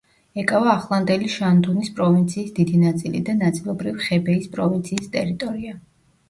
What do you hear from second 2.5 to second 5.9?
დიდი ნაწილი და ნაწილობრივ ხებეის პროვინციის ტერიტორია.